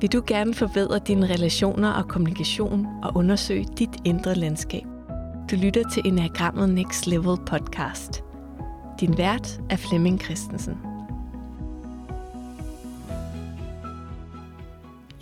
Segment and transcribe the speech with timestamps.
[0.00, 4.84] Vil du gerne forbedre dine relationer og kommunikation og undersøge dit indre landskab?
[5.50, 8.22] Du lytter til Enagrammet Next Level podcast.
[9.00, 10.74] Din vært er Flemming Christensen.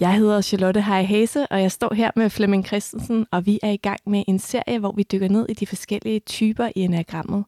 [0.01, 3.77] Jeg hedder Charlotte Hase, og jeg står her med Flemming Christensen, og vi er i
[3.77, 7.45] gang med en serie, hvor vi dykker ned i de forskellige typer i enagrammet.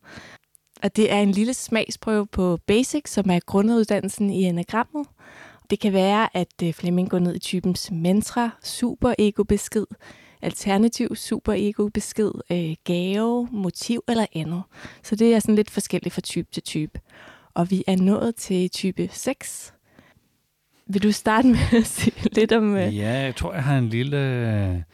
[0.83, 5.07] Og det er en lille smagsprøve på Basic, som er grunduddannelsen i enagrammet.
[5.71, 9.87] Det kan være, at øh, Flemming går ned i typens mantra, super ego besked,
[10.43, 14.63] alternativ super ego besked, øh, gave, motiv eller andet.
[15.03, 17.01] Så det er sådan lidt forskelligt fra type til type.
[17.55, 19.75] Og vi er nået til type 6.
[20.87, 22.77] Vil du starte med at sige lidt om...
[22.77, 22.97] Øh...
[22.97, 24.85] Ja, jeg tror, jeg har en lille,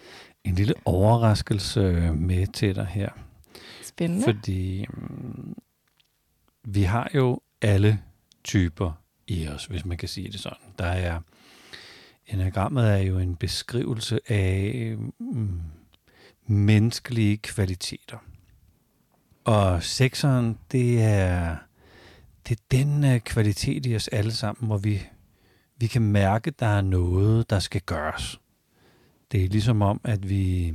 [0.45, 3.09] en lille overraskelse med til dig her.
[3.83, 4.25] Spændende.
[4.25, 5.57] Fordi um,
[6.65, 7.99] vi har jo alle
[8.45, 10.69] typer i os, hvis man kan sige det sådan.
[10.79, 11.21] Der er
[12.27, 15.61] enagrammet er jo en beskrivelse af mm,
[16.47, 18.19] menneskelige kvaliteter.
[19.45, 21.57] Og sekseren, det er,
[22.49, 25.03] det er den øh, kvalitet i os alle sammen, hvor vi,
[25.77, 28.41] vi kan mærke, at der er noget, der skal gøres.
[29.33, 30.75] Det er ligesom om, at vi,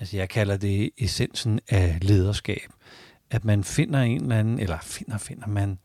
[0.00, 2.70] altså jeg kalder det essensen af lederskab.
[3.30, 5.78] At man finder en eller anden, eller finder, finder man,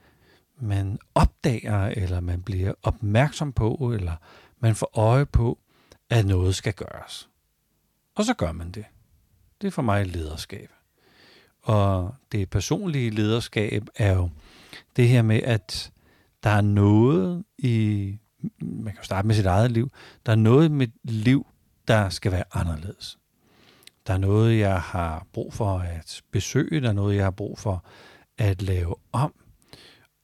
[0.62, 4.16] man opdager, eller man bliver opmærksom på, eller
[4.60, 5.60] man får øje på,
[6.10, 7.30] at noget skal gøres.
[8.16, 8.86] Og så gør man det.
[9.62, 10.70] Det er for mig lederskab.
[11.62, 14.30] Og det personlige lederskab er jo
[14.96, 15.92] det her med, at
[16.44, 18.18] der er noget i,
[18.60, 19.92] man kan starte med sit eget liv,
[20.26, 21.48] der er noget i mit liv,
[21.88, 23.18] der skal være anderledes.
[24.08, 27.60] Der er noget, jeg har brug for at besøge, der er noget, jeg har brug
[27.60, 27.86] for
[28.38, 29.34] at lave om.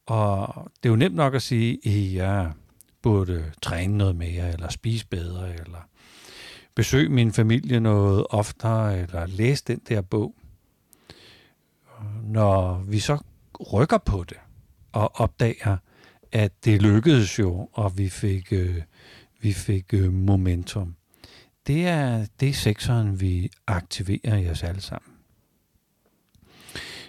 [0.08, 2.52] Og det er jo nemt nok at sige, at jeg
[3.02, 5.88] burde træne noget mere, eller spise bedre, eller
[6.76, 10.36] besøge min familie noget oftere, eller læse den der bog.
[12.24, 13.18] Når vi så
[13.74, 14.38] rykker på det,
[14.92, 15.78] og opdager,
[16.32, 18.82] at det lykkedes jo, og vi fik, øh,
[19.42, 20.96] vi fik øh, momentum.
[21.68, 25.12] Det er det sektoren, vi aktiverer i os alle sammen.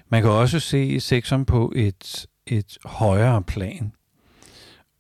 [0.09, 3.93] Man kan også se sektoren på et et højere plan.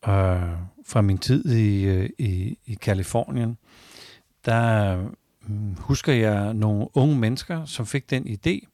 [0.09, 3.59] Øh, fra min tid i, øh, i, i Kalifornien,
[4.45, 4.97] der
[5.47, 8.69] mm, husker jeg nogle unge mennesker, som fik den idé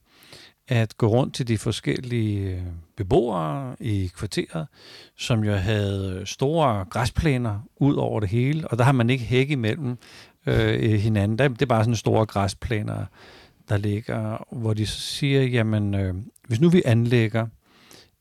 [0.67, 2.61] at gå rundt til de forskellige øh,
[2.97, 4.67] beboere i kvarteret,
[5.17, 9.23] som jo havde øh, store græsplæner ud over det hele, og der har man ikke
[9.23, 9.97] hæk imellem
[10.45, 11.53] øh, hinanden.
[11.53, 13.05] Det er bare sådan store græsplæner,
[13.69, 16.15] der ligger, hvor de siger, jamen, øh,
[16.47, 17.47] hvis nu vi anlægger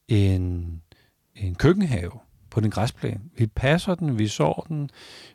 [0.09, 0.82] en,
[1.37, 2.12] en køkkenhave
[2.50, 3.20] på den græsplæne.
[3.37, 4.91] Vi passer den, vi sår den,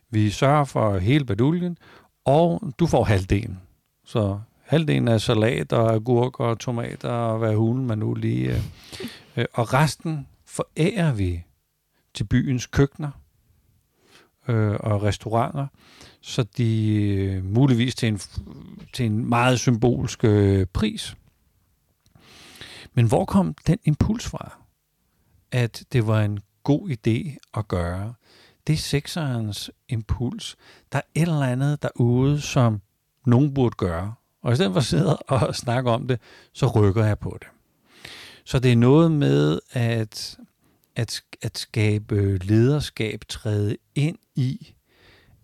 [0.10, 1.78] vi sørger for hele baduljen,
[2.26, 3.60] og du får halvdelen.
[4.06, 8.52] Så halvdelen er salat og agurker og tomater og hvad hulen man nu lige...
[8.52, 8.64] Øh,
[9.38, 11.44] øh, og resten forærer vi
[12.14, 13.12] til byens køkkener
[14.48, 15.68] øh, og restauranter,
[16.22, 18.20] så de øh, muligvis til en,
[18.94, 21.16] til en meget symbolsk øh, pris.
[22.94, 24.58] Men hvor kom den impuls fra?
[25.52, 28.14] At det var en god idé at gøre.
[28.68, 30.58] Det er sekserens impuls.
[30.92, 32.82] Der er et eller andet derude, som
[33.26, 34.14] nogen burde gøre.
[34.42, 36.20] Og i stedet for at sidde og snakke om det,
[36.54, 37.48] så rykker jeg på det.
[38.46, 40.38] Så det er noget med at,
[40.96, 44.74] at, at skabe lederskab, træde ind i,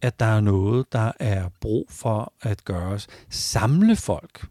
[0.01, 3.07] at der er noget, der er brug for at gøres.
[3.29, 4.47] Samle folk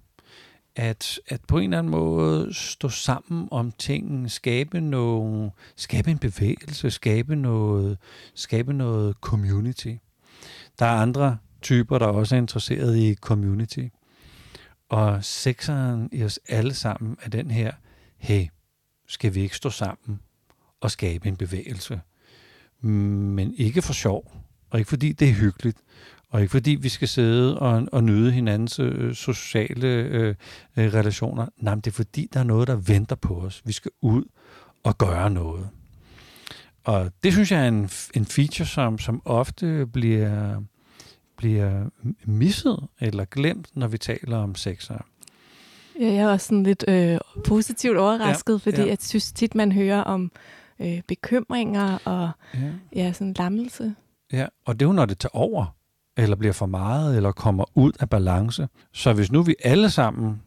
[0.77, 6.19] at, at på en eller anden måde stå sammen om tingene, skabe, nogle, skabe en
[6.19, 7.99] bevægelse, skabe noget,
[8.35, 9.95] skabe noget community.
[10.79, 13.87] Der er andre typer, der også er interesseret i community.
[14.89, 17.73] Og sekseren i os alle sammen er den her,
[18.17, 18.47] hey,
[19.09, 20.21] skal vi ikke stå sammen
[20.81, 22.01] og skabe en bevægelse?
[22.81, 24.33] Mm, men ikke for sjov,
[24.71, 25.79] og ikke fordi det er hyggeligt,
[26.35, 30.35] og ikke fordi vi skal sidde og, og nyde hinandens øh, sociale øh,
[30.77, 31.47] øh, relationer.
[31.57, 33.63] Nej, men det er fordi, der er noget, der venter på os.
[33.65, 34.25] Vi skal ud
[34.83, 35.69] og gøre noget.
[36.85, 40.61] Og det synes jeg er en, en feature, som, som ofte bliver,
[41.37, 41.85] bliver
[42.25, 44.99] misset eller glemt, når vi taler om sexer.
[46.01, 48.89] Ja, jeg er også sådan lidt øh, positivt overrasket, ja, fordi ja.
[48.89, 50.33] jeg synes tit, man hører om
[50.81, 52.71] øh, bekymringer og ja.
[52.97, 53.95] Ja, sådan lammelse.
[54.33, 55.75] Ja, og det er jo, når det tager over
[56.17, 58.69] eller bliver for meget, eller kommer ud af balance.
[58.93, 60.43] Så hvis nu vi alle sammen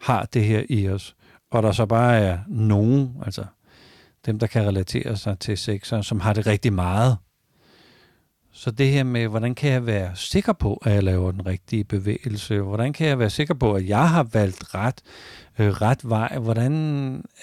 [0.00, 1.16] har det her i os,
[1.50, 3.44] og der så bare er nogen, altså
[4.26, 7.16] dem, der kan relatere sig til sexer, som har det rigtig meget,
[8.52, 11.84] Så det her med, hvordan kan jeg være sikker på, at jeg laver den rigtige
[11.84, 12.60] bevægelse?
[12.60, 15.02] Hvordan kan jeg være sikker på, at jeg har valgt ret,
[15.58, 16.38] øh, ret vej?
[16.38, 16.72] Hvordan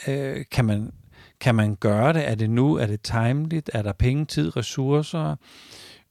[0.07, 0.91] øh, kan, man,
[1.39, 2.29] kan man gøre det?
[2.29, 2.75] Er det nu?
[2.75, 3.69] Er det timeligt?
[3.73, 5.35] Er der penge, tid, ressourcer?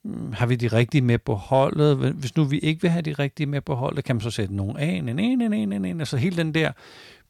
[0.04, 1.96] Mm, har vi de rigtige med på holdet?
[1.96, 4.54] Hvis nu vi ikke vil have de rigtige med på holdet, kan man så sætte
[4.54, 6.00] nogen af, en, en, en, en, en, en.
[6.00, 6.72] Altså hele den der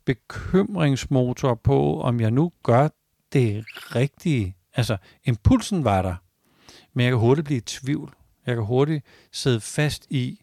[0.04, 2.88] bekymringsmotor på, om jeg nu gør
[3.32, 3.64] det
[3.94, 4.56] rigtige.
[4.74, 6.14] Altså, impulsen var der,
[6.94, 8.14] men jeg kan hurtigt blive i tvivl.
[8.46, 10.40] Jeg kan hurtigt sidde fast i,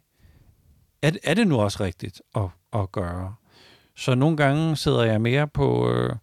[1.02, 3.36] er, er det nu også rigtigt at, at gøre?
[3.96, 6.16] Så nogle gange sidder jeg mere på, øh,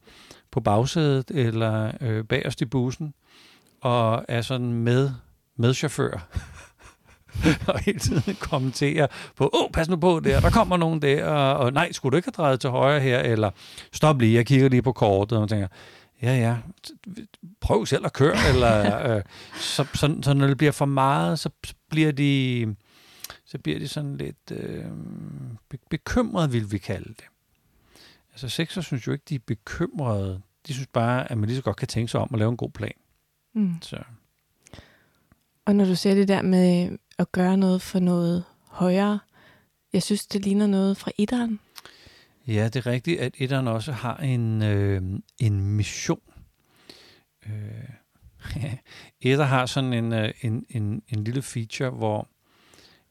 [0.50, 3.14] på bagsædet eller øh, bagerst i bussen,
[3.80, 5.10] og er sådan med,
[5.56, 6.28] med chauffør.
[7.68, 11.56] og hele tiden kommentere på, åh, pas nu på der, der kommer nogen der, og,
[11.56, 13.50] og nej, skulle du ikke have drejet til højre her, eller
[13.92, 15.68] stop lige, jeg kigger lige på kortet, og tænker,
[16.22, 16.56] ja, ja,
[17.60, 19.22] prøv selv at køre, eller øh,
[19.54, 21.50] så, så, så når det bliver for meget, så
[21.90, 22.74] bliver de,
[23.44, 24.84] så bliver de sådan lidt øh,
[25.90, 27.24] bekymrede, vil vi kalde det.
[28.32, 30.40] Altså sexer synes jo ikke, de er bekymrede.
[30.66, 32.56] De synes bare, at man lige så godt kan tænke sig om at lave en
[32.56, 32.92] god plan.
[33.54, 33.74] Mm.
[33.82, 33.96] Så.
[35.66, 39.18] Og når du ser det der med at gøre noget for noget højere,
[39.92, 41.60] jeg synes, det ligner noget fra etteren.
[42.46, 45.02] Ja, det er rigtigt, at etteren også har en, øh,
[45.38, 46.20] en mission.
[47.46, 47.88] Øh,
[49.20, 52.28] etter har sådan en, øh, en, en, en lille feature, hvor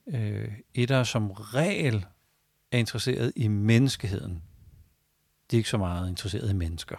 [0.08, 2.06] øh, etter som regel
[2.72, 4.44] er interesseret i menneskeheden.
[5.52, 6.96] De er ikke så meget interesseret i mennesker.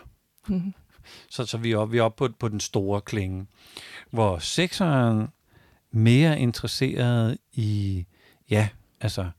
[0.49, 0.75] Mm-hmm.
[1.31, 3.47] Så, så vi er oppe, vi er oppe på, på den store klinge.
[4.11, 5.29] Hvor sekseren
[5.97, 8.07] mere interesseret i,
[8.51, 8.69] ja,
[9.01, 9.31] altså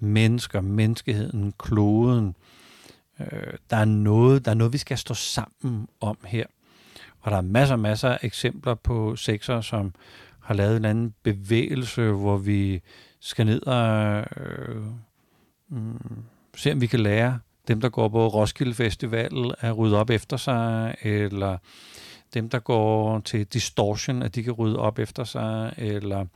[0.00, 2.36] mennesker, menneskeheden, kloden.
[3.20, 6.46] Øh, der, er noget, der er noget, vi skal stå sammen om her.
[7.20, 9.94] Og der er masser og masser af eksempler på sekser, som
[10.40, 12.80] har lavet en anden bevægelse, hvor vi
[13.20, 14.82] skal ned og øh,
[15.68, 16.24] mm,
[16.56, 20.36] se, om vi kan lære dem, der går på Roskilde Festival, at rydde op efter
[20.36, 21.58] sig, eller
[22.34, 26.26] dem, der går til Distortion, at de kan rydde op efter sig, eller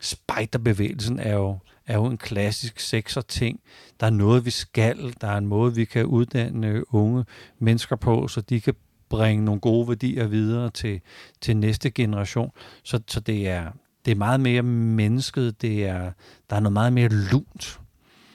[0.00, 3.60] spejderbevægelsen er jo, er jo en klassisk sekser ting.
[4.00, 7.24] Der er noget, vi skal, der er en måde, vi kan uddanne unge
[7.58, 8.74] mennesker på, så de kan
[9.08, 11.00] bringe nogle gode værdier videre til,
[11.40, 12.50] til næste generation.
[12.82, 13.72] Så, så det, er,
[14.04, 16.12] det er meget mere mennesket, det er,
[16.50, 17.80] der er noget meget mere lunt.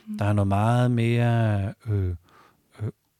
[0.07, 0.17] Mm.
[0.17, 2.15] Der er noget meget mere øh,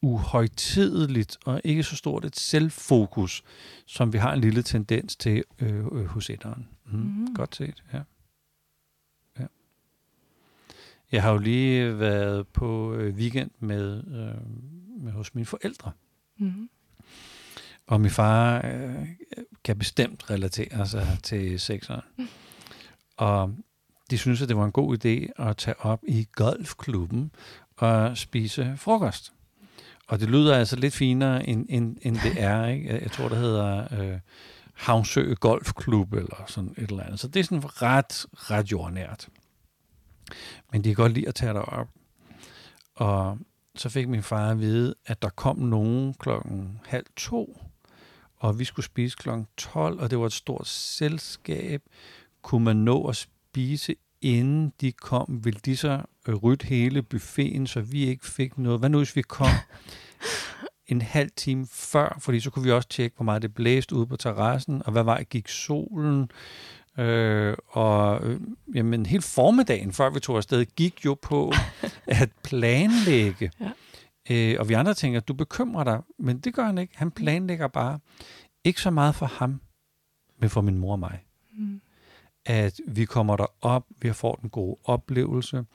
[0.01, 3.43] uhøjtideligt og ikke så stort et selvfokus,
[3.85, 6.67] som vi har en lille tendens til øh, øh, hos etteren.
[6.85, 7.35] Mm, mm.
[7.35, 8.01] Godt set, ja.
[9.39, 9.45] ja.
[11.11, 15.91] Jeg har jo lige været på øh, weekend med, øh, med hos mine forældre.
[16.37, 16.69] Mm.
[17.87, 19.07] Og min far øh,
[19.63, 22.01] kan bestemt relatere sig til sekseren.
[22.17, 22.27] Mm.
[23.17, 23.55] Og
[24.11, 27.31] de synes, at det var en god idé at tage op i golfklubben
[27.77, 29.33] og spise frokost.
[30.11, 32.65] Og det lyder altså lidt finere, end, end, end det er.
[32.65, 32.99] Ikke?
[33.01, 34.19] Jeg tror, det hedder øh,
[34.73, 37.19] Havnsø Golfklub eller sådan et eller andet.
[37.19, 39.29] Så det er sådan ret, ret jordnært.
[40.71, 41.87] Men de kan godt lide at tage op.
[42.95, 43.37] Og
[43.75, 47.61] så fik min far at vide, at der kom nogen klokken halv to,
[48.37, 51.81] og vi skulle spise klokken 12, og det var et stort selskab.
[52.41, 57.67] Kunne man nå at spise inden de kom, ville de så øh, rydde hele buffeten,
[57.67, 58.79] så vi ikke fik noget.
[58.79, 59.47] Hvad nu, hvis vi kom
[60.87, 64.07] en halv time før, fordi så kunne vi også tjekke, hvor meget det blæste ude
[64.07, 66.31] på terrassen, og hvad vej gik solen.
[66.97, 68.41] Øh, og øh,
[68.75, 71.53] jamen, hele formiddagen, før vi tog afsted, gik jo på
[72.07, 73.51] at planlægge.
[73.59, 73.71] Ja.
[74.29, 76.97] Øh, og vi andre tænker, du bekymrer dig, men det gør han ikke.
[76.97, 77.99] Han planlægger bare.
[78.63, 79.61] Ikke så meget for ham,
[80.39, 81.25] men for min mor og mig.
[81.53, 81.81] Mm
[82.45, 85.65] at vi kommer der op, vi får den gode oplevelse,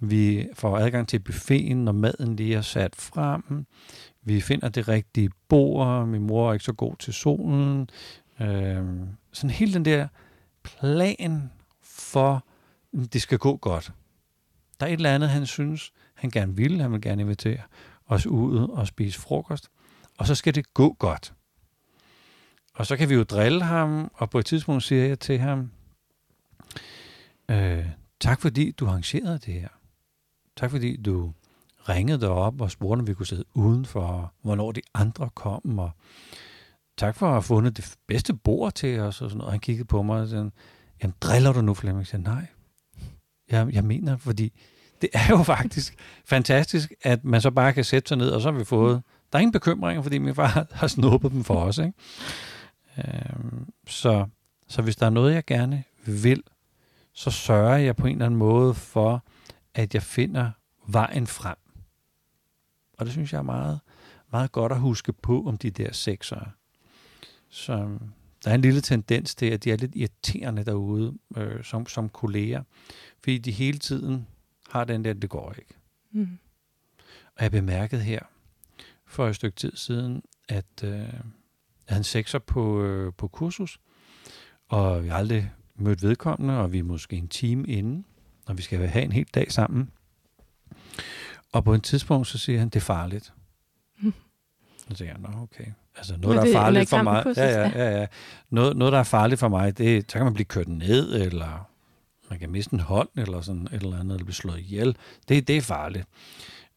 [0.00, 3.66] vi får adgang til buffeten, når maden lige er sat frem,
[4.22, 7.90] vi finder det rigtige bord, min mor er ikke så god til solen,
[8.40, 8.84] øh,
[9.32, 10.08] sådan hele den der
[10.62, 11.50] plan
[11.82, 12.44] for,
[13.02, 13.92] at det skal gå godt.
[14.80, 17.60] Der er et eller andet, han synes, han gerne vil, han vil gerne invitere
[18.06, 19.68] os ud og spise frokost,
[20.18, 21.34] og så skal det gå godt.
[22.74, 25.70] Og så kan vi jo drille ham, og på et tidspunkt siger jeg til ham,
[27.50, 27.86] Øh,
[28.20, 29.68] tak fordi du arrangerede det her.
[30.56, 31.32] Tak fordi du
[31.88, 35.90] ringede derop og spurgte, om vi kunne sidde udenfor, hvornår de andre kom, og
[36.98, 39.52] tak for at have fundet det bedste bord til os, og sådan noget.
[39.52, 40.50] Han kiggede på mig og sagde,
[41.02, 42.00] jamen driller du nu, Flemming?
[42.00, 42.46] Jeg sagde, nej,
[43.50, 44.52] jeg, jeg mener, fordi
[45.00, 48.50] det er jo faktisk fantastisk, at man så bare kan sætte sig ned, og så
[48.52, 49.02] har vi fået,
[49.32, 51.92] der er ingen bekymringer, fordi min far har snuppet dem for os, ikke?
[52.98, 54.26] Øhm, så,
[54.68, 56.42] så hvis der er noget, jeg gerne vil,
[57.18, 59.24] så sørger jeg på en eller anden måde for,
[59.74, 60.50] at jeg finder
[60.86, 61.56] vejen frem.
[62.98, 63.80] Og det synes jeg er meget,
[64.32, 66.40] meget godt at huske på om de der sekser.
[67.48, 67.98] Så
[68.44, 72.08] der er en lille tendens til, at de er lidt irriterende derude øh, som, som
[72.08, 72.62] kolleger,
[73.22, 74.26] fordi de hele tiden
[74.68, 75.74] har den der, det går ikke.
[76.10, 76.38] Mm.
[77.36, 78.20] Og jeg bemærkede her
[79.06, 81.22] for et stykke tid siden, at øh, jeg
[81.88, 83.80] havde en sekser på, øh, på kursus,
[84.68, 88.04] og vi har aldrig mødt vedkommende, og vi er måske en time inden,
[88.46, 89.90] og vi skal have en hel dag sammen.
[91.52, 93.32] Og på et tidspunkt, så siger han, det er farligt.
[94.00, 94.14] Mm.
[94.88, 95.64] Så tænker jeg, nå okay.
[95.96, 97.24] Altså noget, der er farligt for mig.
[97.36, 98.06] Ja, ja, ja, ja.
[98.50, 101.68] Noget, noget, der er farligt for mig, det, så kan man blive kørt ned, eller
[102.30, 104.96] man kan miste en hånd, eller sådan et eller andet, eller blive slået ihjel.
[105.28, 106.06] Det, det er farligt.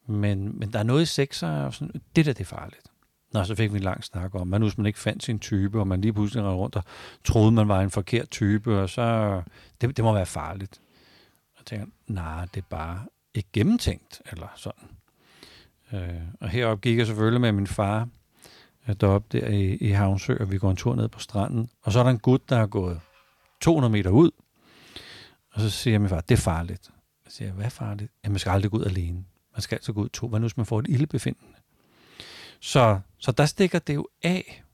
[0.06, 2.91] Men, men der er noget i sex, og sådan, det der, det er farligt.
[3.32, 5.80] Nå, så fik vi en lang snak om, man nu man ikke fandt sin type,
[5.80, 6.84] og man lige pludselig rendte rundt og
[7.24, 9.42] troede, man var en forkert type, og så,
[9.80, 10.80] det, det må være farligt.
[11.58, 14.88] Og tænker, nej, det er bare ikke gennemtænkt, eller sådan.
[15.92, 18.08] Øh, og heroppe gik jeg selvfølgelig med min far,
[18.88, 21.92] øh, deroppe der i, i Havnsø, og vi går en tur ned på stranden, og
[21.92, 23.00] så er der en gut, der er gået
[23.60, 24.30] 200 meter ud,
[25.52, 26.90] og så siger min far, det er farligt.
[27.24, 28.12] Jeg siger, hvad er farligt?
[28.24, 29.24] Jamen, man skal aldrig gå ud alene.
[29.54, 30.28] Man skal altid gå ud to.
[30.28, 31.56] Hvad nu, hvis man får et ildebefindende?
[32.60, 34.64] Så, så der stikker det jo af.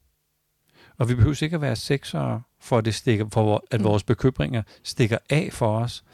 [0.98, 3.84] Og vi behøver ikke at være seksere, for, at, det stikker, for at mm.
[3.84, 6.04] vores bekymringer stikker af for os.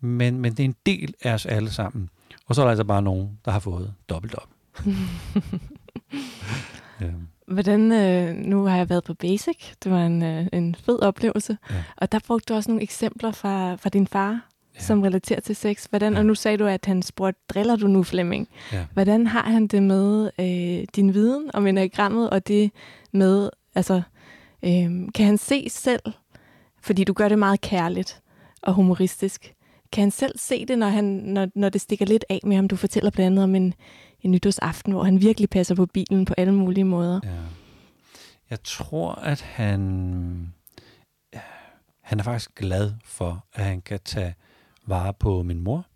[0.00, 2.10] Men, men det er en del af os alle sammen.
[2.46, 4.48] Og så er der altså bare nogen, der har fået dobbelt op.
[7.00, 7.10] ja.
[7.46, 11.58] Hvordan, øh, nu har jeg været på Basic, det var en, øh, en fed oplevelse,
[11.70, 11.84] ja.
[11.96, 14.80] og der brugte du også nogle eksempler fra, fra din far, ja.
[14.80, 15.84] som relaterer til sex.
[15.84, 16.18] Hvordan, ja.
[16.18, 18.48] Og nu sagde du, at han spurgte, driller du nu Flemming?
[18.72, 18.86] Ja.
[18.92, 22.70] Hvordan har han det med øh, din viden om enagrammet, og det
[23.12, 24.02] med, altså,
[24.62, 26.02] øh, kan han se selv,
[26.80, 28.22] fordi du gør det meget kærligt
[28.62, 29.54] og humoristisk,
[29.92, 32.68] kan han selv se det, når, han, når, når det stikker lidt af med ham?
[32.68, 33.74] Du fortæller blandt andet om en,
[34.20, 37.20] en nytårsaften, hvor han virkelig passer på bilen på alle mulige måder.
[37.24, 37.28] Ja.
[38.50, 40.52] Jeg tror, at han,
[42.02, 44.34] han er faktisk glad for, at han kan tage
[44.86, 45.86] vare på min mor,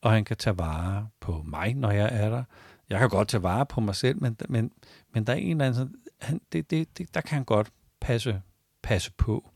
[0.00, 2.44] og han kan tage vare på mig, når jeg er der.
[2.90, 4.72] Jeg kan godt tage vare på mig selv, men, men,
[5.14, 8.42] men der er en eller anden, han, det, det, det, der kan han godt passe,
[8.82, 9.50] passe på.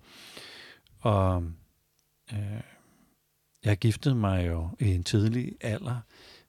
[1.00, 1.44] Og
[2.32, 2.61] øh,
[3.64, 6.00] jeg giftede mig jo i en tidlig alder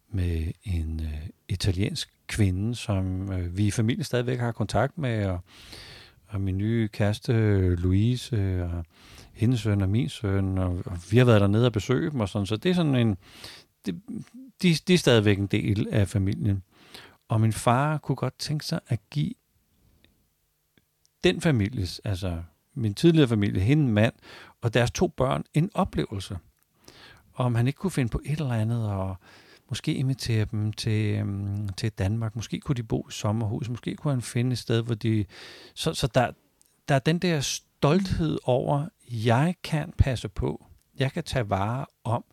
[0.07, 5.39] med en øh, italiensk kvinde, som øh, vi i familien stadigvæk har kontakt med, og,
[6.27, 7.31] og min nye kæreste
[7.75, 8.85] Louise, og
[9.39, 12.29] hendes søn og min søn, og, og vi har været dernede og besøge dem og
[12.29, 13.17] sådan, så det er sådan en,
[13.85, 14.01] det,
[14.61, 16.63] de, de er stadigvæk en del af familien.
[17.27, 19.33] Og min far kunne godt tænke sig at give
[21.23, 22.43] den families, altså
[22.73, 24.13] min tidligere familie, hende mand
[24.61, 26.37] og deres to børn, en oplevelse
[27.33, 29.15] Og om han ikke kunne finde på et eller andet, og
[29.69, 32.35] måske invitere dem til, øhm, til Danmark.
[32.35, 33.69] Måske kunne de bo i sommerhus.
[33.69, 35.25] Måske kunne han finde et sted, hvor de...
[35.73, 36.31] Så, så der,
[36.89, 40.65] der er den der stolthed over, jeg kan passe på.
[40.99, 42.23] Jeg kan tage vare om.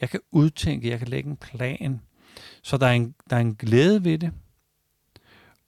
[0.00, 0.90] Jeg kan udtænke.
[0.90, 2.00] Jeg kan lægge en plan.
[2.62, 4.32] Så der er en, der er en glæde ved det.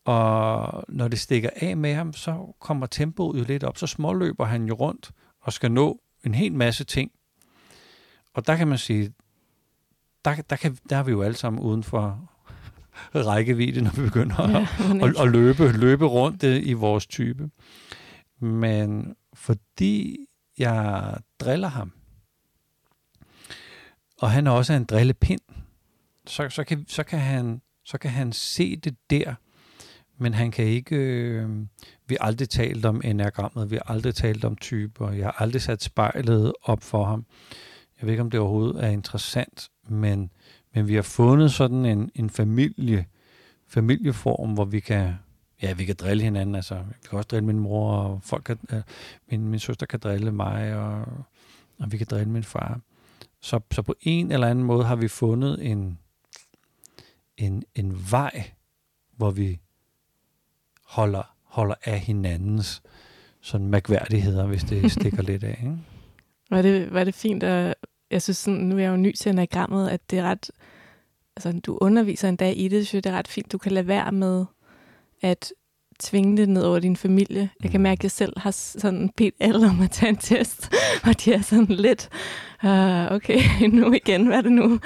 [0.05, 3.79] Og når det stikker af med ham, så kommer tempoet jo lidt op.
[3.79, 5.11] Så småløber han jo rundt
[5.41, 7.13] og skal nå en hel masse ting
[8.35, 9.13] og der kan man sige,
[10.25, 12.31] der, der, kan, der er vi jo alle sammen uden for
[13.15, 14.67] rækkevidde, når vi begynder ja,
[15.05, 17.51] at, at, at løbe, løbe rundt øh, i vores type.
[18.41, 20.27] Men fordi
[20.59, 21.93] jeg driller ham,
[24.19, 25.41] og han er også en drillepind,
[26.27, 29.35] så, så, kan, så, kan han, så kan han se det der,
[30.19, 30.97] men han kan ikke...
[30.97, 31.67] Øh,
[32.07, 35.63] vi har aldrig talt om enagrammet, vi har aldrig talt om typer, jeg har aldrig
[35.63, 37.27] sat spejlet op for ham.
[38.01, 40.31] Jeg ved ikke, om det overhovedet er interessant, men,
[40.75, 43.07] men vi har fundet sådan en, en familie,
[43.69, 45.15] familieform, hvor vi kan,
[45.63, 46.55] ja, vi kan drille hinanden.
[46.55, 48.83] Altså, vi kan også drille min mor, og folk kan, øh,
[49.31, 51.05] min, min søster kan drille mig, og,
[51.79, 52.81] og vi kan drille min far.
[53.41, 55.99] Så, så på en eller anden måde har vi fundet en,
[57.37, 58.51] en, en vej,
[59.17, 59.61] hvor vi
[60.85, 62.83] holder, holder af hinandens
[63.41, 65.59] sådan mærkværdigheder, hvis det stikker lidt af.
[65.63, 65.77] Ikke?
[66.51, 67.75] Var det, var det fint at,
[68.11, 70.51] jeg synes sådan, nu er jeg jo ny til enagrammet, at det er ret,
[71.37, 73.87] altså du underviser en dag i det, så det er ret fint, du kan lade
[73.87, 74.45] være med
[75.23, 75.53] at
[76.01, 77.51] tvinge det ned over din familie.
[77.63, 80.73] Jeg kan mærke, at jeg selv har sådan bedt alle om at tage en test,
[81.07, 82.09] og de er sådan lidt,
[82.65, 83.41] uh, okay,
[83.81, 84.81] nu igen, hvad er det nu?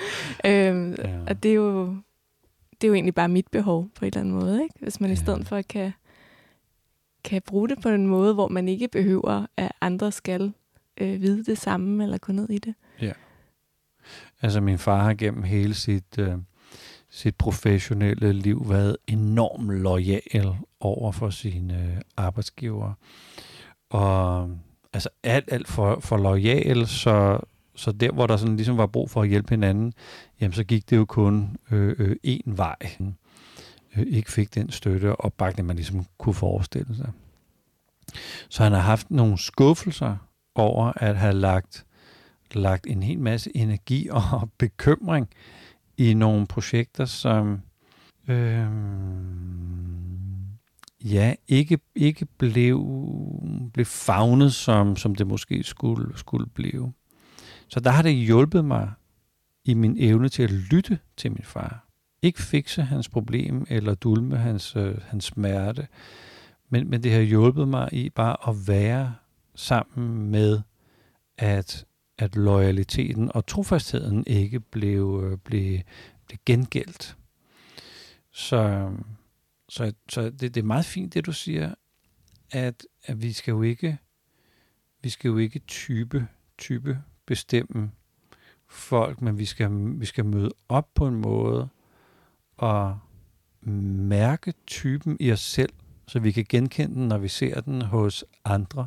[0.47, 1.19] Øhm, ja.
[1.26, 1.87] Og det er, jo,
[2.71, 4.75] det er jo egentlig bare mit behov på en eller anden måde, ikke?
[4.81, 5.14] hvis man ja.
[5.14, 5.93] i stedet for kan,
[7.25, 10.53] kan bruge det på en måde, hvor man ikke behøver, at andre skal
[11.00, 12.75] øh, vide det samme eller gå ned i det.
[13.00, 13.12] Ja.
[14.43, 16.35] Altså min far har gennem hele sit, øh,
[17.14, 22.92] sit professionelle liv været enormt lojal over for sine øh, arbejdsgiver.
[23.90, 24.50] Og
[24.92, 27.38] altså alt, alt for, for lojal, så,
[27.75, 29.92] så der, hvor der sådan ligesom var brug for at hjælpe hinanden,
[30.40, 32.76] jamen så gik det jo kun øh, øh, én vej.
[33.97, 37.11] Øh, ikke fik den støtte og opbakning, man ligesom kunne forestille sig.
[38.49, 40.16] Så han har haft nogle skuffelser
[40.54, 41.87] over at have lagt,
[42.54, 45.28] lagt en hel masse energi og bekymring
[45.99, 47.61] i nogle projekter, som
[48.29, 48.67] øh,
[51.05, 52.87] ja, ikke, ikke blev,
[53.73, 56.93] blev fagnet, som, som det måske skulle, skulle blive.
[57.69, 58.93] Så der har det hjulpet mig
[59.65, 61.89] i min evne til at lytte til min far.
[62.23, 65.89] Ikke fikse hans problem eller dulme hans, øh, hans smerte,
[66.69, 69.15] men, men det har hjulpet mig i bare at være
[69.55, 70.61] sammen med,
[71.39, 71.87] at,
[72.18, 75.80] at loyaliteten og trofastheden ikke blev, øh, blev,
[76.26, 77.16] blev gengældt.
[78.33, 78.92] Så,
[79.68, 81.75] så, så det, det er meget fint, det du siger,
[82.50, 83.99] at, at vi skal jo ikke
[85.04, 86.28] vi skal jo ikke type,
[86.59, 87.90] type bestemme
[88.66, 91.68] folk, men vi skal, vi skal møde op på en måde
[92.56, 92.99] og
[93.61, 95.73] mærke typen i os selv,
[96.09, 98.87] så vi kan genkende den, når vi ser den hos andre.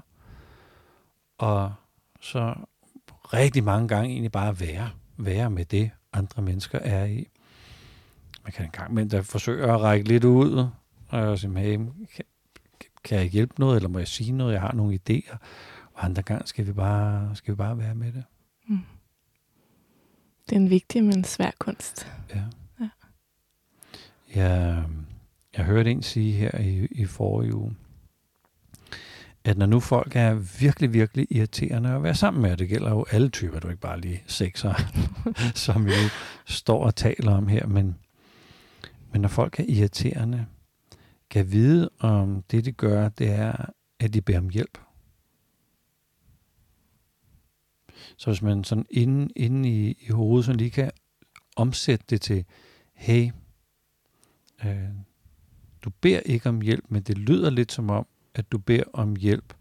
[1.38, 1.74] Og
[2.22, 2.56] så
[3.34, 7.28] rigtig mange gange egentlig bare være, være med det, andre mennesker er i.
[8.44, 10.68] Man kan en gang men der forsøger at række lidt ud,
[11.10, 11.78] og sige, hey,
[12.16, 12.26] kan,
[13.04, 15.38] kan jeg hjælpe noget, eller må jeg sige noget, jeg har nogle idéer.
[15.94, 18.24] Og andre gange skal vi bare, skal vi bare være med det.
[18.68, 18.80] Mm.
[20.50, 22.12] Det er en vigtig, men svær kunst.
[22.36, 22.44] Ja.
[22.80, 22.90] ja.
[24.36, 24.84] Jeg,
[25.58, 27.76] jeg hørte en sige her i, i forrige uge,
[29.48, 32.90] at når nu folk er virkelig, virkelig irriterende at være sammen med, og det gælder
[32.90, 34.74] jo alle typer, du ikke bare lige sexer,
[35.66, 35.92] som vi
[36.46, 37.98] står og taler om her, men,
[39.12, 40.46] men når folk er irriterende,
[41.30, 43.66] kan vide, om det, de gør, det er,
[44.00, 44.78] at de beder om hjælp.
[48.18, 50.92] Så hvis man sådan inde, inde i, i hovedet sådan lige kan
[51.56, 52.46] omsætte det til,
[52.94, 53.32] hey,
[54.66, 54.90] øh,
[55.82, 58.08] du beder ikke om hjælp, men det lyder lidt som om,
[58.38, 59.54] at du beder om hjælp,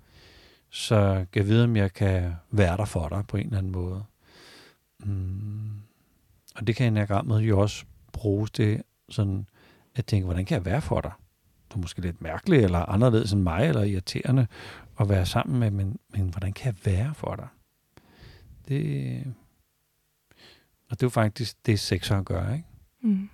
[0.71, 4.05] så jeg vide, om jeg kan være der for dig på en eller anden måde.
[5.05, 5.71] Mm.
[6.55, 9.47] Og det kan enagrammet jo også bruges til sådan
[9.95, 11.13] at tænke, hvordan kan jeg være for dig?
[11.71, 14.47] Du er måske lidt mærkelig, eller anderledes end mig, eller irriterende
[15.01, 17.49] at være sammen med, men, men hvordan kan jeg være for dig?
[18.69, 19.35] Det,
[20.89, 22.65] og det er jo faktisk det, sexer gør, ikke?
[23.03, 23.29] Mm.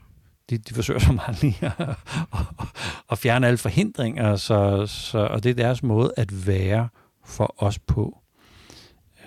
[0.53, 1.89] De, de forsøger så meget lige at,
[2.33, 2.67] at,
[3.11, 6.89] at fjerne alle forhindringer, så, så, og det er deres måde at være
[7.25, 8.19] for os på.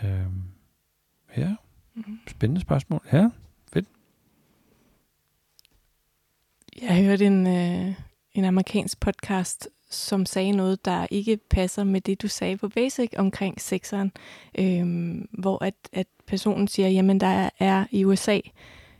[0.03, 0.43] Øhm,
[1.37, 1.55] ja,
[1.95, 2.19] mm.
[2.27, 3.01] spændende spørgsmål.
[3.13, 3.29] Ja,
[3.73, 3.85] fedt.
[6.81, 7.93] Jeg hørte en, øh,
[8.33, 13.09] en amerikansk podcast, som sagde noget, der ikke passer med det, du sagde på Basic
[13.17, 14.11] omkring sekseren,
[14.59, 18.39] øhm, hvor at, at personen siger, jamen der er i USA,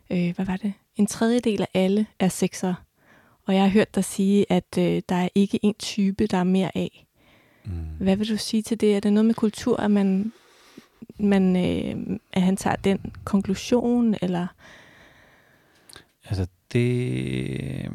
[0.09, 2.73] øh, hvad var det, en tredjedel af alle er sekser.
[3.45, 6.43] Og jeg har hørt dig sige, at øh, der er ikke en type, der er
[6.43, 7.05] mere af.
[7.65, 7.71] Mm.
[7.99, 8.95] Hvad vil du sige til det?
[8.95, 10.33] Er det noget med kultur, at man,
[11.19, 14.47] man øh, at han tager den konklusion, eller?
[16.23, 17.91] Altså det,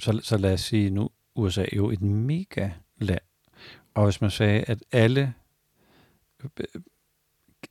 [0.00, 3.20] så, så lad os sige nu, USA er jo et mega land.
[3.94, 5.34] Og hvis man sagde, at alle,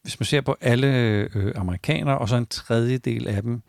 [0.02, 0.88] hvis man ser på alle
[1.36, 3.62] øh, amerikanere, og så en tredjedel af dem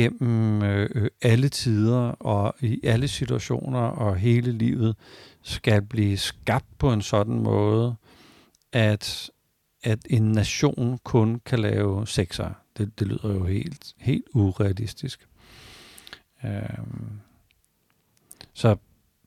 [0.00, 4.96] gennem øh, øh, alle tider og i alle situationer og hele livet,
[5.42, 7.94] skal blive skabt på en sådan måde,
[8.72, 9.30] at,
[9.82, 12.50] at en nation kun kan lave sexer.
[12.78, 15.28] Det, det lyder jo helt, helt urealistisk.
[16.44, 16.78] Øh,
[18.52, 18.76] så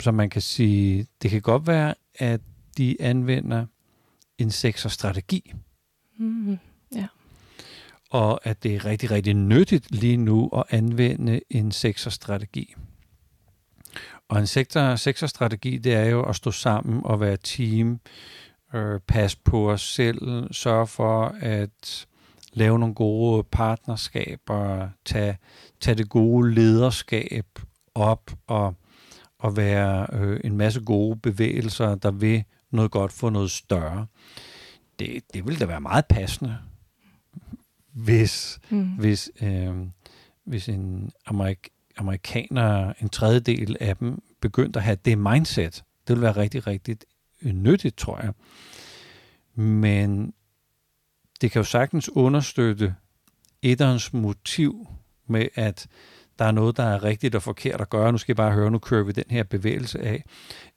[0.01, 2.41] så man kan sige, det kan godt være, at
[2.77, 3.65] de anvender
[4.37, 4.51] en
[4.89, 5.53] strategi.
[6.17, 6.57] Mm, mm-hmm.
[6.95, 7.07] ja.
[8.13, 11.71] Og at det er rigtig, rigtig nyttigt lige nu at anvende en
[12.09, 12.75] strategi.
[14.29, 14.95] Og en sektor,
[15.27, 17.99] strategi, det er jo at stå sammen og være team,
[18.73, 22.07] øh, passe på os selv, sørge for at
[22.53, 25.37] lave nogle gode partnerskaber, tage,
[25.81, 27.45] tage det gode lederskab
[27.95, 28.75] op og
[29.43, 34.07] at være øh, en masse gode bevægelser, der vil noget godt for noget større.
[34.99, 36.57] Det, det ville da være meget passende,
[37.93, 38.83] hvis, mm.
[38.83, 39.75] hvis, øh,
[40.45, 45.73] hvis en amerik, amerikaner, en tredjedel af dem, begyndte at have det mindset.
[45.75, 46.97] Det ville være rigtig, rigtig
[47.41, 48.33] nyttigt, tror jeg.
[49.63, 50.33] Men,
[51.41, 52.95] det kan jo sagtens understøtte
[53.61, 54.87] etterens motiv
[55.27, 55.87] med, at
[56.39, 58.11] der er noget, der er rigtigt og forkert at gøre.
[58.11, 60.23] Nu skal jeg bare høre, nu kører vi den her bevægelse af.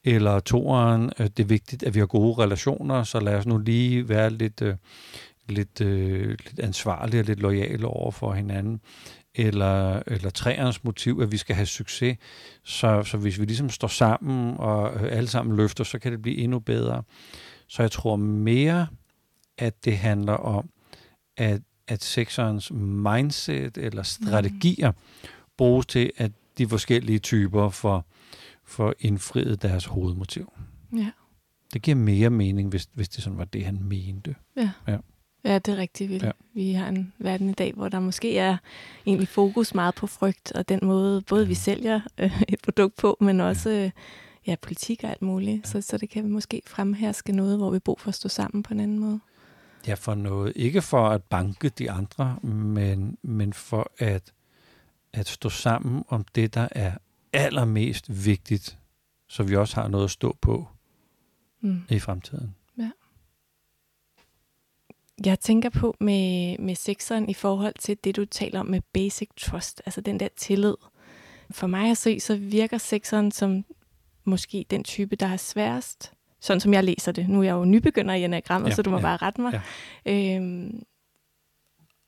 [0.05, 3.59] Eller toeren, øh, det er vigtigt, at vi har gode relationer, så lad os nu
[3.59, 4.75] lige være lidt, øh,
[5.49, 8.81] lidt, øh, lidt ansvarlige og lidt lojale over for hinanden.
[9.35, 12.17] Eller, eller træernes motiv, at vi skal have succes.
[12.65, 16.23] Så, så hvis vi ligesom står sammen og øh, alle sammen løfter, så kan det
[16.23, 17.03] blive endnu bedre.
[17.69, 18.87] Så jeg tror mere,
[19.59, 20.71] at det handler om,
[21.37, 25.29] at, at sekserens mindset eller strategier mm.
[25.59, 28.05] bruges til, at de forskellige typer får,
[28.65, 30.53] får indfriet deres hovedmotiv.
[30.97, 31.11] Ja.
[31.73, 34.35] Det giver mere mening, hvis, hvis det sådan var det, han mente.
[34.57, 34.71] Ja.
[34.89, 34.97] Ja.
[35.47, 36.11] Ja, det er rigtigt.
[36.11, 36.31] Vi, Ja.
[36.55, 38.57] vi har en verden i dag, hvor der måske er
[39.07, 43.17] egentlig fokus meget på frygt, og den måde, både vi sælger øh, et produkt på,
[43.21, 43.91] men også øh,
[44.47, 45.69] ja, politik og alt muligt.
[45.69, 48.75] Så, så det kan måske fremherske noget, hvor vi brug for at stå sammen på
[48.75, 49.21] en anden måde.
[49.87, 50.53] Ja, for noget.
[50.57, 54.33] Ikke for at banke de andre, men, men for at,
[55.13, 56.93] at stå sammen om det, der er
[57.33, 58.79] allermest vigtigt,
[59.29, 60.69] så vi også har noget at stå på
[61.61, 61.83] Mm.
[61.91, 62.55] i fremtiden.
[65.27, 69.29] Jeg tænker på med, med sekseren i forhold til det, du taler om med basic
[69.37, 70.75] trust, altså den der tillid.
[71.51, 73.65] For mig at se, så virker sekseren som
[74.25, 76.13] måske den type, der er sværest.
[76.41, 77.29] Sådan som jeg læser det.
[77.29, 79.61] Nu er jeg jo nybegynder i enagrammet, Ja, så du må ja, bare rette mig.
[80.07, 80.37] ja.
[80.37, 80.83] Øhm,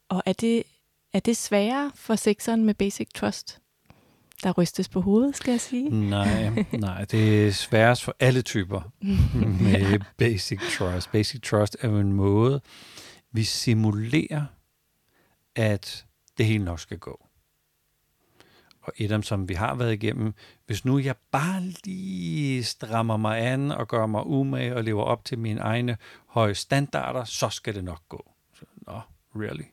[0.08, 0.62] og er det,
[1.12, 3.58] er det sværere for sekseren med basic trust?
[4.42, 5.90] Der rystes på hovedet, skal jeg sige.
[6.08, 8.80] Nej, nej, det er sværest for alle typer
[9.64, 11.12] med basic trust.
[11.12, 12.60] Basic trust er jo en måde,
[13.32, 14.46] vi simulerer,
[15.54, 16.06] at
[16.38, 17.28] det hele nok skal gå.
[18.80, 20.34] Og et af som vi har været igennem,
[20.66, 25.24] hvis nu jeg bare lige strammer mig an og gør mig umage og lever op
[25.24, 28.32] til mine egne høje standarder, så skal det nok gå.
[28.54, 29.00] Så, Nå,
[29.36, 29.64] really?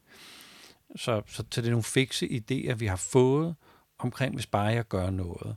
[0.96, 3.56] Så, så, så det er nogle fikse idéer, vi har fået
[3.98, 5.56] omkring, hvis bare jeg gør noget.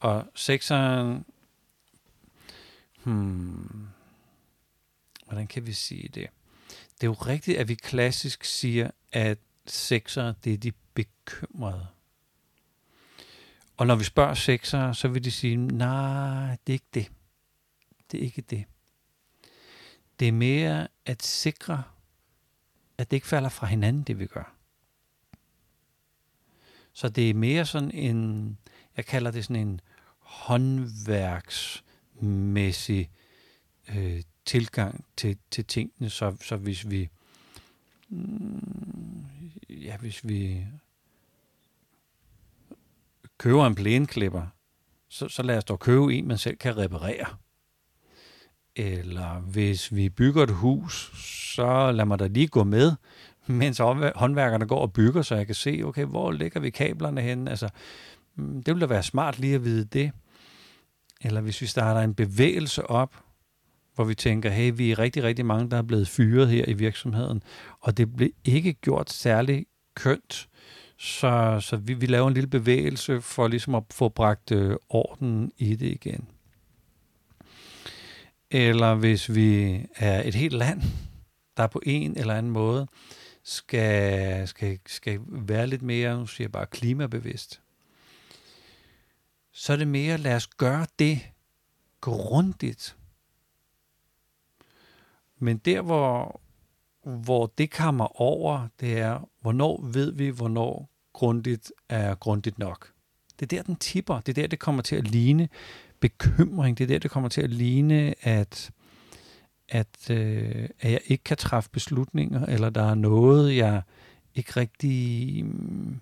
[0.00, 1.24] Og sekseren,
[3.04, 3.88] hmm,
[5.26, 6.28] hvordan kan vi sige det?
[6.94, 11.86] Det er jo rigtigt, at vi klassisk siger, at sekser, det er de bekymrede.
[13.76, 17.10] Og når vi spørger sekser, så vil de sige, nej, det er ikke det.
[18.12, 18.64] Det er ikke det.
[20.20, 21.82] Det er mere at sikre,
[22.98, 24.54] at det ikke falder fra hinanden, det vi gør.
[26.92, 28.58] Så det er mere sådan en,
[28.96, 29.80] jeg kalder det sådan en
[30.18, 33.10] håndværksmæssig
[33.88, 36.10] øh, tilgang til, til tingene.
[36.10, 37.08] Så, så hvis vi,
[38.08, 39.24] mm,
[39.70, 40.66] ja, hvis vi
[43.38, 44.46] køber en plæneklipper,
[45.08, 47.26] så, så lad os dog købe en, man selv kan reparere.
[48.76, 51.12] Eller hvis vi bygger et hus,
[51.54, 52.92] så lad mig da lige gå med,
[53.46, 53.78] mens
[54.14, 57.48] håndværkerne går og bygger, så jeg kan se, okay, hvor lægger vi kablerne hen?
[57.48, 57.68] Altså,
[58.34, 60.12] mm, det ville da være smart lige at vide det.
[61.20, 63.16] Eller hvis vi starter en bevægelse op,
[63.94, 66.72] hvor vi tænker, hey, vi er rigtig, rigtig mange, der er blevet fyret her i
[66.72, 67.42] virksomheden,
[67.80, 70.48] og det blev ikke gjort særlig kønt,
[70.98, 75.52] så, så vi, vi laver en lille bevægelse for ligesom at få bragt øh, orden
[75.58, 76.28] i det igen.
[78.50, 80.82] Eller hvis vi er et helt land,
[81.56, 82.86] der på en eller anden måde
[83.44, 87.60] skal, skal, skal være lidt mere, nu siger jeg bare klimabevidst,
[89.52, 91.20] så er det mere, lad os gøre det
[92.00, 92.96] grundigt.
[95.42, 96.40] Men der, hvor,
[97.04, 102.92] hvor det kommer over, det er, hvornår ved vi, hvornår grundigt er grundigt nok.
[103.40, 104.20] Det er der, den tipper.
[104.20, 105.48] Det er der, det kommer til at ligne
[106.00, 106.78] bekymring.
[106.78, 108.70] Det er der, det kommer til at ligne, at,
[109.68, 113.82] at, øh, at jeg ikke kan træffe beslutninger, eller der er noget, jeg
[114.34, 116.00] ikke rigtig, mm,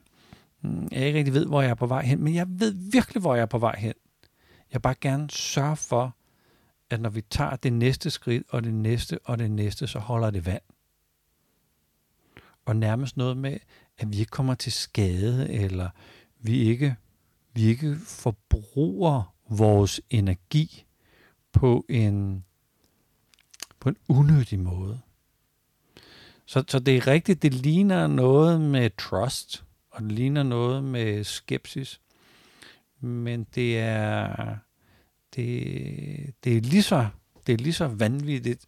[0.92, 2.22] jeg ikke rigtig ved, hvor jeg er på vej hen.
[2.24, 3.94] Men jeg ved virkelig, hvor jeg er på vej hen.
[4.72, 6.16] Jeg vil bare gerne sørge for,
[6.90, 10.30] at når vi tager det næste skridt, og det næste, og det næste, så holder
[10.30, 10.62] det vand.
[12.64, 13.58] Og nærmest noget med,
[13.98, 15.90] at vi ikke kommer til skade, eller
[16.38, 16.96] vi ikke,
[17.52, 20.86] vi ikke forbruger vores energi
[21.52, 22.44] på en,
[23.80, 25.00] på en unødig måde.
[26.46, 31.24] Så, så det er rigtigt, det ligner noget med trust, og det ligner noget med
[31.24, 32.00] skepsis.
[33.00, 34.56] Men det er,
[35.36, 37.08] det, det er lige så
[37.46, 38.66] det er lige så vanvittigt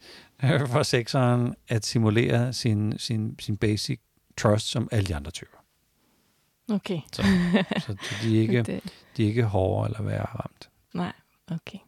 [0.67, 4.01] for sekseren at simulere sin, sin, sin basic
[4.37, 5.59] trust som alle de andre typer.
[6.69, 7.01] Okay.
[7.13, 7.23] Så,
[7.87, 8.81] så de, er ikke, det,
[9.17, 10.71] de er ikke hårdere eller værre ramt.
[10.95, 11.13] nej,
[11.51, 11.79] okay.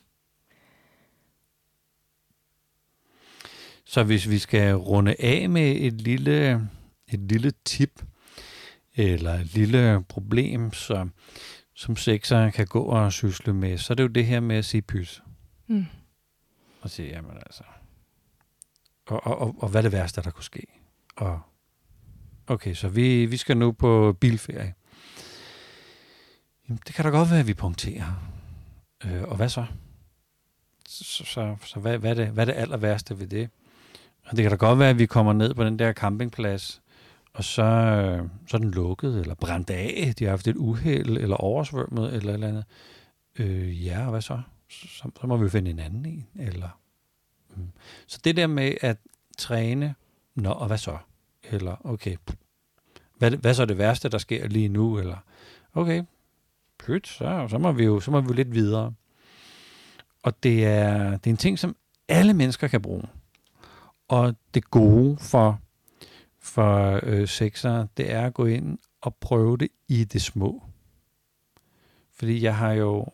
[3.86, 6.68] Så hvis vi skal runde af med et lille,
[7.08, 8.02] et lille tip,
[8.94, 11.08] eller et lille problem, så,
[11.74, 14.64] som sekser kan gå og sysle med, så er det jo det her med at
[14.64, 15.22] sige pys.
[15.66, 15.86] Mm.
[16.80, 17.62] Og sige, jamen altså,
[19.06, 20.66] og, og, og, og hvad er det værste, der kunne ske?
[21.16, 21.40] Og
[22.46, 24.74] okay, så vi, vi skal nu på bilferie.
[26.68, 28.30] Jamen, det kan da godt være, at vi punkterer.
[29.04, 29.66] Øh, og hvad så?
[30.88, 33.50] Så, så, så hvad, hvad, er det, hvad er det aller værste ved det?
[34.24, 36.82] Og det kan da godt være, at vi kommer ned på den der campingplads,
[37.34, 41.16] og så, øh, så er den lukket, eller brændt af, de har haft et uheld,
[41.16, 42.64] eller oversvømmet, eller et eller andet.
[43.38, 44.40] Øh, ja, og hvad så?
[44.68, 45.10] så?
[45.20, 46.80] Så må vi finde en anden en, eller...
[47.56, 47.68] Mm.
[48.06, 48.96] Så det der med at
[49.38, 49.94] træne,
[50.34, 50.98] nå, og hvad så?
[51.42, 52.16] Eller, okay,
[53.18, 54.98] hvad, hvad så er det værste, der sker lige nu?
[54.98, 55.16] Eller,
[55.74, 56.02] okay,
[56.78, 58.94] pyt, så, så, må vi jo så må vi jo lidt videre.
[60.22, 61.76] Og det er, det er en ting, som
[62.08, 63.02] alle mennesker kan bruge.
[64.08, 65.60] Og det gode for,
[66.44, 70.62] for øh, sexere, det er at gå ind og prøve det i det små.
[72.12, 73.06] Fordi jeg har jo,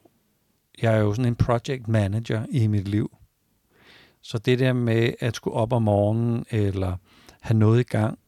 [0.82, 3.16] jeg er jo sådan en project manager i mit liv.
[4.22, 6.96] Så det der med at skulle op om morgenen, eller
[7.40, 8.18] have noget i gang,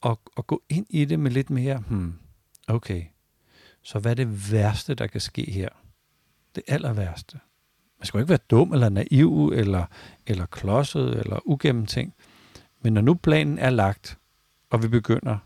[0.00, 2.14] og, og gå ind i det med lidt mere, hmm,
[2.68, 3.04] okay,
[3.82, 5.68] så hvad er det værste, der kan ske her?
[6.54, 7.38] Det aller værste.
[7.98, 9.84] Man skal jo ikke være dum, eller naiv, eller,
[10.26, 12.14] eller klodset, eller ugennemtænkt.
[12.82, 14.17] Men når nu planen er lagt,
[14.70, 15.38] og vi begynder,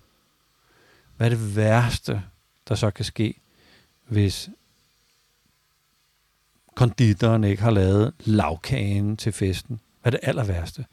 [1.17, 2.23] hvad er det værste,
[2.69, 3.41] der så kan ske,
[4.07, 4.51] hvis
[6.75, 9.81] konditoren ikke har lavet lavkagen til festen?
[10.03, 10.87] Hvad er det aller værste?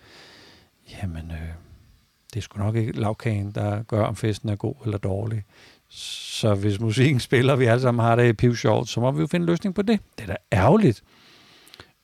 [0.91, 1.49] Jamen, øh,
[2.33, 5.43] det er sgu nok ikke lavkagen, der gør, om festen er god eller dårlig.
[5.89, 9.21] Så hvis musikken spiller, og vi alle sammen har det piv sjovt, så må vi
[9.21, 9.99] jo finde en løsning på det.
[10.17, 11.03] Det er da ærgerligt.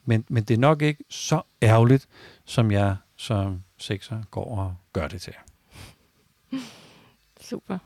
[0.05, 2.07] Men, men det er nok ikke så ærgerligt,
[2.45, 5.33] som jeg som sekser går og gør det til.
[7.49, 7.77] Super.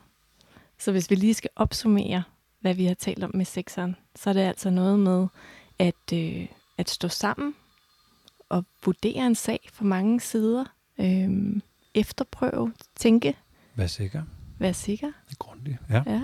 [0.77, 2.23] Så hvis vi lige skal opsummere,
[2.61, 5.27] hvad vi har talt om med sekseren, så er det altså noget med
[5.79, 7.55] at, øh, at stå sammen
[8.49, 10.65] og vurdere en sag fra mange sider.
[10.99, 11.61] Øh,
[11.93, 13.37] efterprøve, tænke.
[13.75, 14.23] Vær sikker.
[14.59, 15.07] Vær sikker.
[15.07, 16.03] Det er grundigt, ja.
[16.05, 16.21] Ja.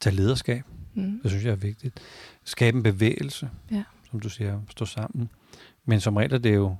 [0.00, 0.62] Tag lederskab.
[0.94, 1.20] Mm.
[1.22, 2.00] Det synes jeg er vigtigt.
[2.44, 3.82] Skabe en bevægelse, Ja.
[4.10, 5.30] som du siger, stå sammen.
[5.84, 6.76] Men som regel er det jo,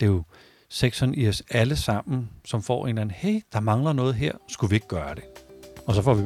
[0.00, 0.22] det er jo
[0.70, 4.32] sekseren i os alle sammen, som får en eller anden, hey, der mangler noget her,
[4.48, 5.24] skulle vi ikke gøre det?
[5.86, 6.22] Og så får vi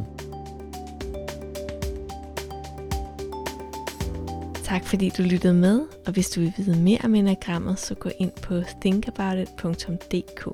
[4.65, 8.11] Tak fordi du lyttede med, og hvis du vil vide mere om enagrammet, så gå
[8.19, 10.47] ind på thinkaboutit.dk.